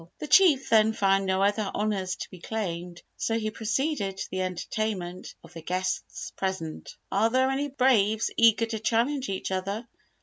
The 0.17 0.25
Chief 0.27 0.67
then 0.67 0.93
found 0.93 1.27
no 1.27 1.43
other 1.43 1.69
Honours 1.75 2.15
to 2.15 2.29
be 2.31 2.39
claimed 2.39 3.03
so 3.17 3.37
he 3.37 3.51
proceeded 3.51 4.17
to 4.17 4.29
the 4.31 4.41
entertainment 4.41 5.35
of 5.43 5.53
the 5.53 5.61
guests 5.61 6.31
present. 6.31 6.95
"Are 7.11 7.29
there 7.29 7.51
any 7.51 7.67
Braves 7.67 8.31
eager 8.35 8.65
to 8.65 8.79
challenge 8.79 9.29
each 9.29 9.51
other?" 9.51 9.87